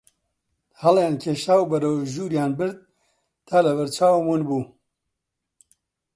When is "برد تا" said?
2.59-3.57